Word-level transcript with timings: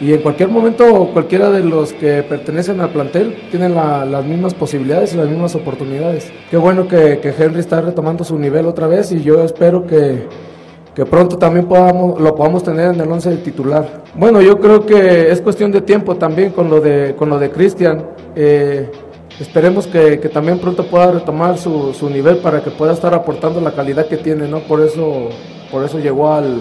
y 0.00 0.12
en 0.14 0.22
cualquier 0.22 0.48
momento 0.48 1.10
cualquiera 1.12 1.50
de 1.50 1.62
los 1.62 1.92
que 1.92 2.22
pertenecen 2.22 2.80
al 2.80 2.90
plantel 2.90 3.36
tienen 3.50 3.74
la- 3.74 4.04
las 4.04 4.24
mismas 4.24 4.54
posibilidades 4.54 5.12
y 5.14 5.16
las 5.18 5.28
mismas 5.28 5.54
oportunidades. 5.54 6.32
Qué 6.50 6.56
bueno 6.56 6.88
que, 6.88 7.20
Henry 7.38 7.60
está 7.60 7.80
retomando 7.82 8.24
su 8.24 8.38
nivel 8.38 8.66
otra 8.66 8.86
vez 8.86 9.12
y 9.12 9.22
yo 9.22 9.44
espero 9.44 9.86
que, 9.86 10.24
que 10.94 11.04
pronto 11.06 11.36
también 11.36 11.66
podamos, 11.66 12.20
lo 12.20 12.34
podamos 12.34 12.62
tener 12.62 12.94
en 12.94 13.00
el 13.00 13.10
11 13.12 13.30
de 13.30 13.36
titular. 13.38 14.02
Bueno, 14.14 14.40
yo 14.40 14.58
creo 14.58 14.86
que 14.86 15.30
es 15.30 15.40
cuestión 15.42 15.70
de 15.70 15.82
tiempo 15.82 16.16
también 16.16 16.50
con 16.50 16.70
lo 16.70 16.80
de, 16.80 17.14
con 17.16 17.28
lo 17.28 17.38
de 17.38 17.50
Cristian. 17.50 18.02
Eh, 18.34 18.90
Esperemos 19.38 19.86
que, 19.86 20.20
que 20.20 20.28
también 20.28 20.58
pronto 20.58 20.84
pueda 20.84 21.12
retomar 21.12 21.56
su, 21.56 21.94
su 21.94 22.10
nivel 22.10 22.38
para 22.38 22.62
que 22.62 22.70
pueda 22.70 22.92
estar 22.92 23.14
aportando 23.14 23.58
la 23.62 23.70
calidad 23.72 24.04
que 24.06 24.18
tiene, 24.18 24.46
¿no? 24.46 24.58
Por 24.60 24.82
eso, 24.82 25.30
por 25.70 25.82
eso 25.82 25.98
llegó 25.98 26.30
al, 26.30 26.60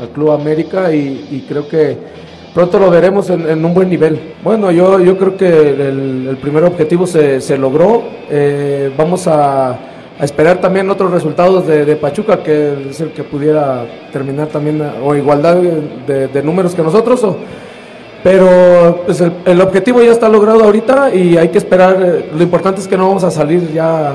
al 0.00 0.08
Club 0.14 0.30
América 0.30 0.90
y, 0.94 1.28
y 1.30 1.44
creo 1.46 1.68
que 1.68 1.98
pronto 2.54 2.78
lo 2.78 2.88
veremos 2.88 3.28
en, 3.30 3.64
un 3.64 3.74
buen 3.74 3.90
nivel. 3.90 4.18
Bueno, 4.42 4.70
yo, 4.70 5.00
yo 5.00 5.18
creo 5.18 5.36
que 5.36 5.48
el, 5.48 6.38
primer 6.40 6.64
objetivo 6.64 7.06
se, 7.06 7.40
se 7.40 7.58
logró. 7.58 8.04
Eh, 8.30 8.92
vamos 8.96 9.26
a, 9.26 9.76
esperar 10.20 10.60
también 10.60 10.88
otros 10.88 11.10
resultados 11.10 11.66
de, 11.66 11.96
Pachuca, 11.96 12.38
que 12.42 12.88
es 12.90 13.00
el 13.00 13.10
que 13.10 13.24
pudiera 13.24 13.84
terminar 14.12 14.46
también 14.46 14.80
o 15.02 15.14
igualdad 15.16 15.56
de, 15.56 16.42
números 16.42 16.74
que 16.74 16.82
nosotros. 16.82 17.22
o- 17.24 17.36
pero 18.22 19.02
pues 19.04 19.20
el, 19.20 19.32
el 19.44 19.60
objetivo 19.60 20.02
ya 20.02 20.12
está 20.12 20.30
logrado 20.30 20.64
ahorita 20.64 21.14
y 21.14 21.36
hay 21.36 21.48
que 21.48 21.58
esperar. 21.58 21.98
Lo 22.34 22.42
importante 22.42 22.80
es 22.80 22.88
que 22.88 22.96
no 22.96 23.08
vamos 23.08 23.24
a 23.24 23.30
salir 23.30 23.70
ya 23.72 24.14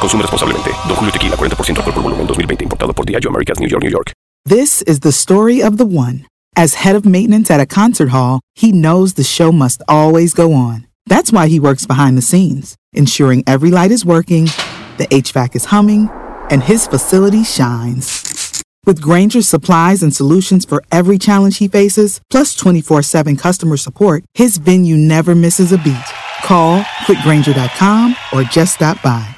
Consume. 0.00 0.22
Don 0.22 0.96
Julio 0.96 1.12
Tequila, 1.12 1.36
40% 1.36 1.76
alcohol 1.76 1.92
por 1.92 2.02
volumen, 2.02 2.26
2020. 2.26 2.64
Importado 2.64 2.94
por 2.94 3.04
Diageo 3.04 3.30
Americas, 3.30 3.58
New 3.58 3.68
York, 3.68 3.82
New 3.82 3.90
York. 3.90 4.12
This 4.44 4.82
is 4.82 5.00
the 5.00 5.12
story 5.12 5.62
of 5.62 5.76
the 5.76 5.84
one. 5.84 6.26
As 6.56 6.74
head 6.74 6.96
of 6.96 7.04
maintenance 7.04 7.50
at 7.50 7.60
a 7.60 7.66
concert 7.66 8.08
hall, 8.08 8.40
he 8.54 8.72
knows 8.72 9.14
the 9.14 9.24
show 9.24 9.52
must 9.52 9.82
always 9.88 10.34
go 10.34 10.52
on. 10.52 10.86
That's 11.06 11.32
why 11.32 11.48
he 11.48 11.60
works 11.60 11.86
behind 11.86 12.16
the 12.16 12.22
scenes, 12.22 12.76
ensuring 12.92 13.44
every 13.46 13.70
light 13.70 13.90
is 13.90 14.04
working, 14.04 14.46
the 14.96 15.06
HVAC 15.10 15.54
is 15.54 15.66
humming, 15.66 16.08
and 16.50 16.62
his 16.62 16.86
facility 16.86 17.44
shines. 17.44 18.62
With 18.84 19.00
Granger's 19.00 19.48
supplies 19.48 20.02
and 20.02 20.14
solutions 20.14 20.64
for 20.64 20.82
every 20.90 21.18
challenge 21.18 21.58
he 21.58 21.68
faces, 21.68 22.20
plus 22.30 22.54
24 22.54 23.02
7 23.02 23.36
customer 23.36 23.76
support, 23.76 24.24
his 24.34 24.56
venue 24.56 24.96
never 24.96 25.34
misses 25.34 25.72
a 25.72 25.78
beat. 25.78 26.08
Call 26.42 26.80
quickgranger.com 27.06 28.16
or 28.32 28.42
just 28.44 28.76
stop 28.76 29.02
by. 29.02 29.37